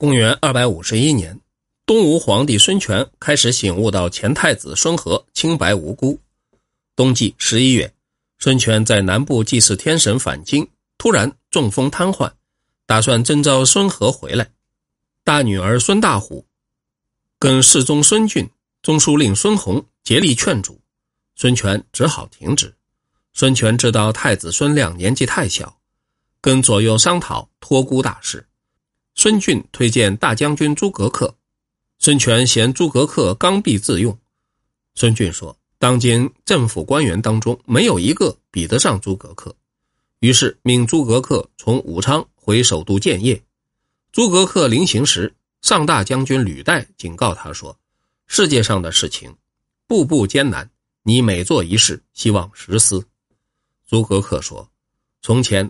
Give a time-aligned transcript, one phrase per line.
[0.00, 1.40] 公元二百五十一年，
[1.84, 6.20] 东吴皇帝孙权开始醒悟到前太子孙和清白无辜。
[6.94, 7.92] 冬季十一月，
[8.38, 12.30] 孙权在南部祭祀天神返京，突然中风瘫痪，
[12.86, 14.48] 打算征召孙和回来。
[15.24, 16.46] 大女儿孙大虎
[17.40, 18.48] 跟侍中孙俊、
[18.82, 20.80] 中书令孙弘竭力劝阻，
[21.34, 22.72] 孙权只好停止。
[23.32, 25.76] 孙权知道太子孙亮年纪太小，
[26.40, 28.46] 跟左右商讨托孤大事。
[29.20, 31.28] 孙俊推荐大将军诸葛恪，
[31.98, 34.16] 孙权嫌诸葛恪刚愎自用。
[34.94, 39.52] 孙俊说：“当今政府官员当中没有一个比得上诸葛恪。”
[40.20, 43.42] 于是命诸葛恪从武昌回首都建业。
[44.12, 47.76] 诸葛恪临行时，上大将军吕岱警告他说
[48.28, 49.34] ：“世界上的事情，
[49.88, 50.70] 步步艰难，
[51.02, 53.04] 你每做一事，希望实思。”
[53.84, 54.70] 诸葛恪说
[55.20, 55.68] ：“从前，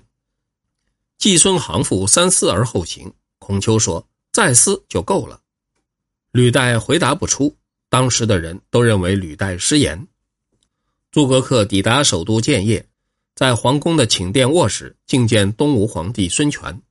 [1.17, 3.11] 季孙行父三思而后行。”
[3.49, 5.41] 孔丘说：“再思就够了。”
[6.33, 7.57] 吕岱回答不出，
[7.89, 10.07] 当时的人都认为吕岱失言。
[11.11, 12.87] 诸葛恪抵达首都建业，
[13.35, 16.83] 在皇宫的寝殿卧室觐见东吴皇帝孙权，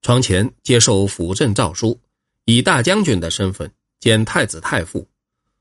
[0.00, 2.00] 床前接受辅政诏书，
[2.46, 5.06] 以大将军的身份兼太子太傅，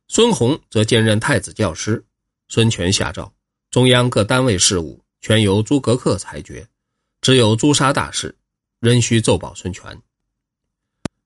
[0.07, 2.01] 孙弘则兼任太子教师。
[2.47, 3.29] 孙权下诏，
[3.69, 6.65] 中央各单位事务全由诸葛恪裁决，
[7.19, 8.33] 只有诛杀大事，
[8.79, 10.01] 仍需奏报孙权。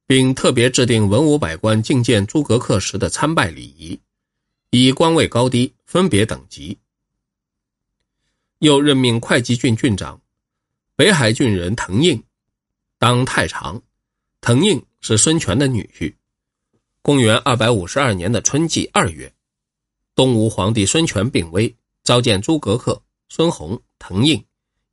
[0.07, 3.99] 并特别制定文武百官觐见诸葛恪时的参拜礼仪，
[4.69, 6.77] 以官位高低分别等级。
[8.59, 10.19] 又任命会稽郡郡长
[10.95, 12.23] 北海郡人滕应
[12.97, 13.79] 当太常。
[14.39, 16.13] 滕应是孙权的女婿。
[17.01, 19.31] 公元二百五十二年的春季二月，
[20.15, 22.97] 东吴皇帝孙权病危，召见诸葛恪、
[23.27, 24.41] 孙弘、滕应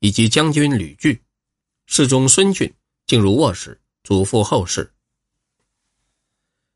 [0.01, 1.23] 以及将军吕据、
[1.87, 2.73] 侍中孙俊
[3.07, 4.91] 进入卧室，嘱咐后事。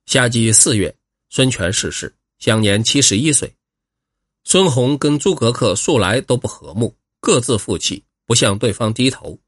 [0.09, 0.97] 夏季四月，
[1.29, 3.55] 孙权逝世，享年七十一岁。
[4.43, 9.39] 孙弘跟诸葛恪素来都不和睦，各自负气，不向对方低头。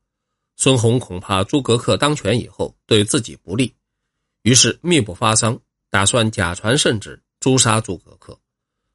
[0.58, 3.74] 孙弘恐怕诸葛恪当权以后对自己不利，
[4.42, 8.36] 于是密不发丧，打算假传圣旨诛杀诸葛恪。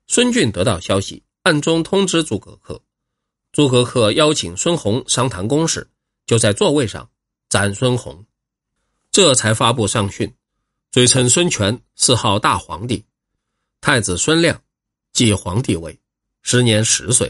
[0.05, 2.79] 孙俊得到消息，暗中通知诸葛恪。
[3.51, 5.89] 诸葛恪邀请孙弘商谈公事，
[6.27, 7.09] 就在座位上
[7.49, 8.23] 斩孙弘，
[9.09, 10.31] 这才发布上训。
[10.95, 13.03] 嘴称孙权谥号大皇帝，
[13.81, 14.63] 太子孙亮
[15.11, 15.99] 继皇帝位，
[16.41, 17.29] 时年十岁，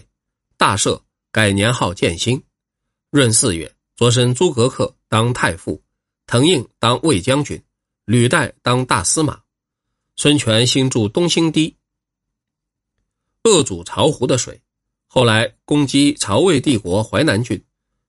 [0.55, 2.43] 大赦，改年号建兴。
[3.09, 5.81] 闰四月，擢升诸葛恪当太傅，
[6.27, 7.59] 滕应当卫将军，
[8.05, 9.41] 吕岱当大司马。
[10.15, 11.75] 孙权兴筑东兴堤，
[13.41, 14.61] 扼阻巢湖的水，
[15.07, 17.59] 后来攻击曹魏帝国淮南郡，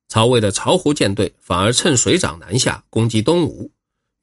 [0.07, 3.73] 曹魏的巢湖舰队反而趁水涨南下攻击东吴。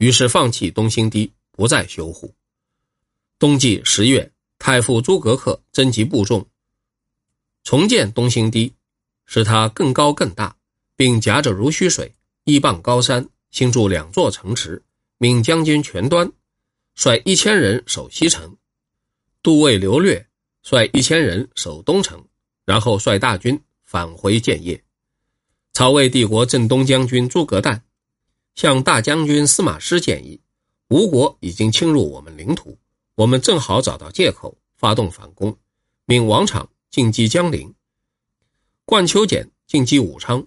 [0.03, 2.35] 于是放弃东兴堤，不再修护。
[3.39, 6.45] 冬季十月，太傅诸葛恪征集部众，
[7.63, 8.73] 重建东兴堤，
[9.25, 10.57] 使它更高更大，
[10.97, 12.13] 并夹着濡须水，
[12.43, 14.83] 一傍高山，兴筑两座城池。
[15.19, 16.29] 命将军全端
[16.95, 18.57] 率一千人守西城，
[19.41, 20.27] 都尉刘略
[20.63, 22.21] 率一千人守东城，
[22.65, 24.83] 然后率大军返回建业。
[25.71, 27.85] 曹魏帝国镇东将军诸葛诞。
[28.55, 30.39] 向大将军司马师建议，
[30.89, 32.77] 吴国已经侵入我们领土，
[33.15, 35.57] 我们正好找到借口发动反攻，
[36.05, 37.73] 命王昶进击江陵，
[38.85, 40.45] 冠秋俭进击武昌，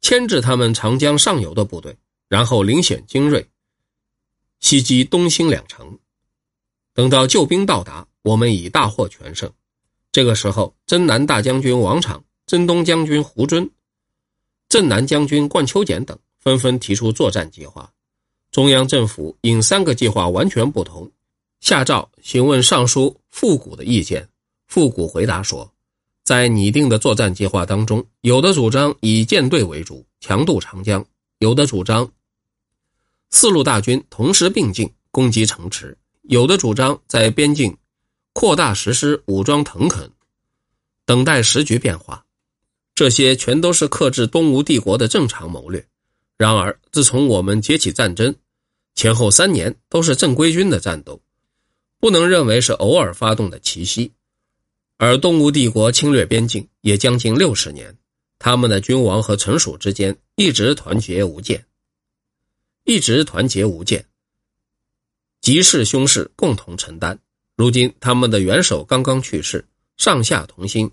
[0.00, 1.96] 牵制他们长江上游的部队，
[2.28, 3.48] 然后领选精锐，
[4.60, 5.98] 袭击东兴两城。
[6.92, 9.52] 等到救兵到达，我们已大获全胜。
[10.10, 13.70] 这个时候，征南大将军王昶、征东将军胡遵、
[14.68, 16.18] 镇南将军冠秋俭等。
[16.44, 17.90] 纷纷提出作战计划，
[18.52, 21.10] 中央政府因三个计划完全不同，
[21.60, 24.28] 下诏询问尚书傅古的意见。
[24.66, 25.72] 傅古回答说，
[26.22, 31.02] 在拟定的作战计划当中，有的主张以舰队为主，强渡长江；
[31.38, 32.06] 有的主张
[33.30, 37.74] 四路大军同时并进攻击城池；有的主张在边境
[38.34, 40.10] 扩大实施武装腾垦，
[41.06, 42.22] 等待时局变化。
[42.94, 45.82] 这些全都是克制东吴帝国的正常谋略。
[46.36, 48.34] 然而，自从我们结起战争，
[48.94, 51.20] 前后三年都是正规军的战斗，
[52.00, 54.12] 不能认为是偶尔发动的奇袭。
[54.96, 57.96] 而东吴帝国侵略边境也将近六十年，
[58.38, 61.64] 他们的君王和臣属之间一直团结无间，
[62.84, 64.04] 一直团结无间，
[65.40, 67.18] 吉氏凶氏共同承担。
[67.56, 69.64] 如今他们的元首刚刚去世，
[69.96, 70.90] 上下同心。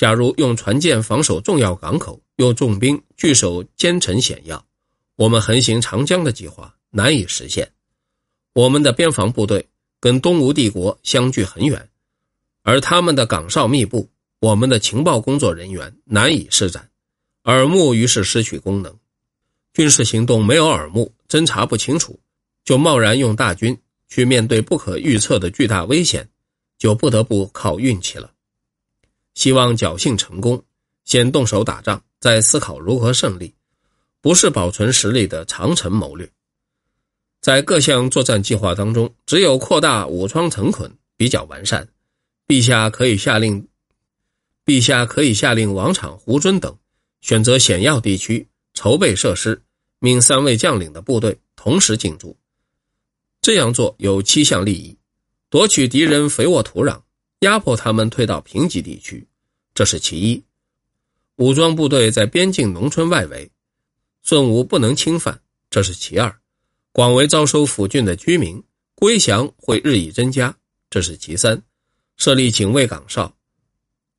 [0.00, 4.64] 假如用船舰防守重要港口，用重兵据守坚城险要，
[5.16, 7.70] 我们横行长江的计划难以实现。
[8.54, 9.68] 我们的边防部队
[10.00, 11.86] 跟东吴帝国相距很远，
[12.62, 14.08] 而他们的岗哨密布，
[14.40, 16.88] 我们的情报工作人员难以施展，
[17.44, 18.96] 耳目于是失去功能。
[19.74, 22.18] 军事行动没有耳目，侦查不清楚，
[22.64, 26.26] 就贸然用大军去面对不可预测的巨大危险，
[26.78, 28.32] 就不得不靠运气了。
[29.40, 30.62] 希望侥幸成功，
[31.06, 33.54] 先动手打仗，再思考如何胜利，
[34.20, 36.30] 不是保存实力的长城谋略。
[37.40, 41.88] 在各项作战计划当中，只有扩大武装城捆比较完善。
[42.46, 43.66] 陛下可以下令，
[44.66, 46.76] 陛下可以下令王昶、胡遵等
[47.22, 49.62] 选择险要地区筹备设施，
[50.00, 52.36] 命三位将领的部队同时进驻。
[53.40, 54.98] 这样做有七项利益：
[55.48, 57.00] 夺取敌人肥沃土壤，
[57.38, 59.26] 压迫他们退到贫瘠地区，
[59.80, 60.42] 这是其一；
[61.36, 63.50] 武装部队在边境农村外围，
[64.22, 65.40] 孙吴不能侵犯，
[65.70, 66.38] 这是其二。
[66.92, 68.62] 广为招收抚郡的居民，
[68.94, 70.54] 归降会日益增加，
[70.90, 71.56] 这是其三；
[72.18, 73.34] 设立警卫岗哨，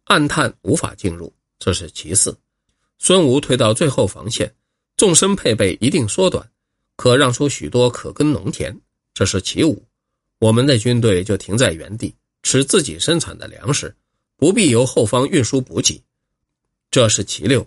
[0.06, 2.32] 暗探无法进入，这是其四；
[2.98, 4.52] 孙吴退到最后防线，
[4.98, 6.50] 纵深配备一定缩短，
[6.96, 8.76] 可让出许多可耕农田，
[9.14, 9.76] 这是其五；
[10.40, 13.96] 我们的军队就停在原地，吃自己生产的粮食，
[14.42, 16.02] 不必由后方运输补给，
[16.90, 17.62] 这是其六；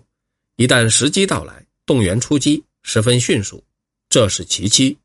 [0.57, 3.63] 一旦时机到来，动员出击，十分迅速。
[4.09, 4.97] 这是其七，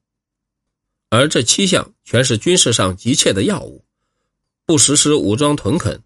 [1.11, 3.85] 而这七项全是军事上急切的要务。
[4.67, 6.03] 不实施武装屯垦，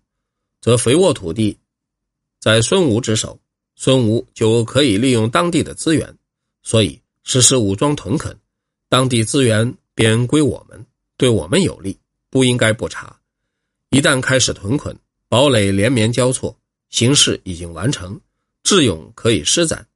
[0.61, 1.56] 则肥沃土地
[2.38, 3.40] 在孙吴之手，
[3.75, 6.14] 孙吴就可以利用当地的资源。
[6.62, 8.38] 所以实施武装屯垦，
[8.90, 10.84] 当地资源便归我们，
[11.16, 13.19] 对我们有利，不应该不查。
[13.88, 14.94] 一旦开始屯垦，
[15.29, 16.59] 堡垒连绵交错，
[16.91, 18.21] 形势已经完成，
[18.62, 19.87] 智勇可以施展。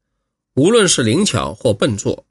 [0.55, 2.25] 无论是灵巧或笨拙。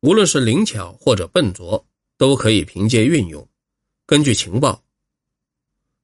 [0.00, 1.84] 无论是灵巧或者笨拙，
[2.16, 3.48] 都可以凭借运用，
[4.04, 4.84] 根据情报，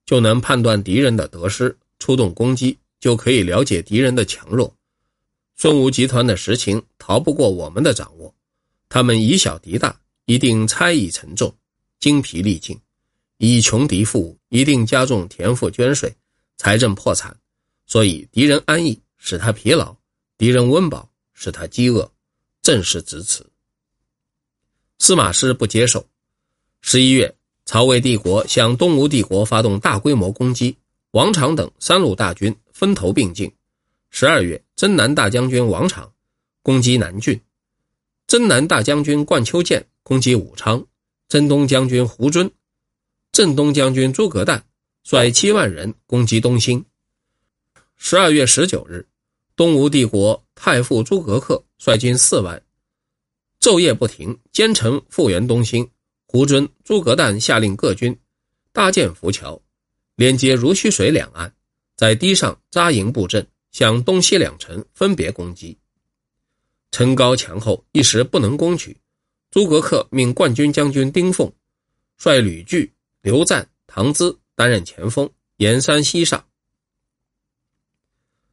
[0.07, 4.75] 就能判断敌人的得失，出动攻击就可以了解敌人的强弱。
[5.57, 8.35] 孙吴集团的实情逃不过我们的掌握，
[8.89, 11.55] 他们以小敌大，一定猜疑沉重，
[12.01, 12.75] 精疲力尽；
[13.37, 16.13] 以穷敌富，一定加重田赋捐税，
[16.63, 17.37] 财政破产。
[17.87, 19.97] 所以敌人安逸，使他疲劳；
[20.39, 22.09] 敌人温饱，使他饥饿。
[22.63, 23.51] 正是指此。
[25.01, 26.07] 司马师不接受。
[26.81, 30.77] 十一月，曹魏帝国向东吴帝国发动大规模攻击，
[31.11, 33.53] 王昶等三路大军分头并进。
[34.11, 36.09] 十二月，征南大将军王昶
[36.63, 37.41] 攻击南郡，
[38.29, 40.87] 征南大将军冠秋建攻击武昌，
[41.29, 42.49] 征东将军胡遵、
[43.33, 44.65] 镇东将军诸葛诞
[45.03, 46.85] 率七万人攻击东兴。
[47.97, 49.07] 十二月十九日，
[49.57, 52.63] 东吴帝国太傅诸葛恪率军四万。
[53.61, 55.89] 昼夜不停，兼程复原东兴。
[56.27, 58.19] 胡遵、诸葛诞下令各军
[58.73, 59.61] 搭建浮桥，
[60.17, 61.53] 连接如须水两岸，
[61.95, 65.77] 在堤上扎营布阵，向东西两城分别攻击。
[66.91, 68.97] 城高墙厚，一时不能攻取。
[69.51, 71.53] 诸葛恪命冠军将军丁奉
[72.17, 72.91] 率吕据、
[73.21, 76.45] 刘赞、唐咨担任前锋，沿山西上。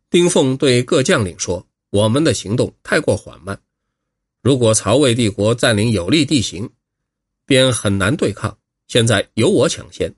[0.09, 3.61] 丁奉对各将领说：“我们的行动太过缓慢。”
[4.41, 6.69] 如果曹魏帝国占领有利地形，
[7.45, 8.57] 便很难对抗。
[8.87, 10.13] 现在由我抢先，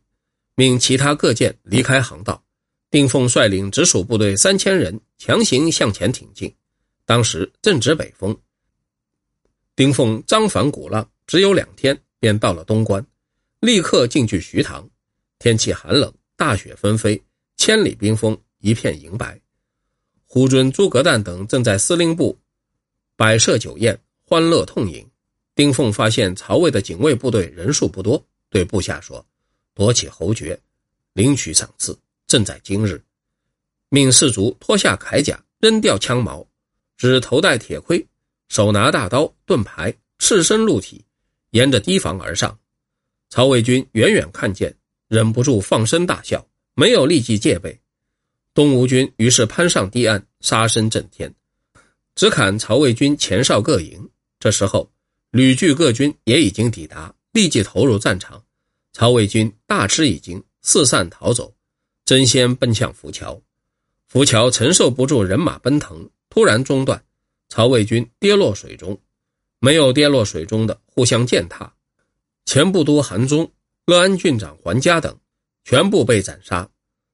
[0.55, 2.41] 命其他各舰离开航道。
[2.89, 6.53] 丁奉率领直属部队三千人强行向前挺进。
[7.05, 8.37] 当时正值北风，
[9.75, 13.05] 丁奉张帆鼓浪，只有两天便到了东关，
[13.59, 14.89] 立刻进据徐塘。
[15.41, 17.19] 天气寒冷，大雪纷飞，
[17.57, 19.41] 千里冰封，一片银白。
[20.27, 22.37] 胡遵、诸葛诞等正在司令部
[23.15, 23.99] 摆设酒宴。
[24.23, 25.03] 欢乐痛饮，
[25.55, 29.25] 丁奉发现曹魏的警卫部队人数不多，对部下说
[29.73, 30.57] ：“夺起侯爵，
[31.13, 33.03] 领取赏赐，正在今日。”
[33.89, 36.47] 命士卒脱下铠甲，扔掉枪矛，
[36.97, 38.07] 只头戴铁盔，
[38.47, 41.03] 手拿大刀盾牌，赤身露体，
[41.49, 42.55] 沿着堤防而上。
[43.29, 44.73] 曹魏军远远看见，
[45.11, 47.77] 忍不住放声大笑，没有立即戒备。
[48.53, 51.35] 东吴军于是攀上堤岸，杀声震天，
[52.15, 54.09] 只砍曹魏军前哨各营。
[54.39, 54.89] 这时候，
[55.31, 58.41] 吕据各军也已经抵达，立即投入战场。
[58.93, 61.53] 曹魏军大吃一惊，四散逃走，
[62.05, 63.41] 争先奔向浮桥。
[64.07, 67.03] 浮桥承受不住人马奔腾，突然中断，
[67.49, 68.97] 曹魏军跌落水中。
[69.59, 71.73] 没有跌落水中的，互相践踏。
[72.45, 73.51] 前部都韩忠、
[73.85, 75.17] 乐安郡长桓嘉等，
[75.63, 76.69] 全部被斩杀。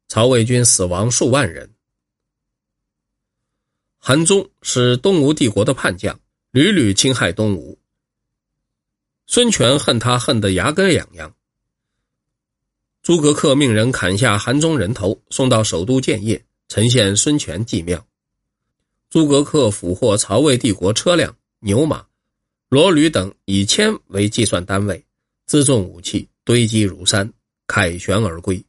[0.08, 1.70] 曹魏军死亡数万人。
[3.98, 6.20] 韩忠是东吴帝国的叛将。
[6.52, 7.78] 屡屡侵害东吴。
[9.28, 11.36] 孙权恨他恨得牙根痒痒。
[13.04, 18.04] 诸葛恪命人砍下韩忠人头，送到首都建业，呈现孙权祭庙。
[19.10, 22.08] 诸葛恪俘获曹魏帝国车辆、牛马、
[22.70, 25.06] 骡驴等，以千为计算单位，
[25.48, 27.30] 辎重武器堆积如山，
[27.68, 28.64] 凯旋而归。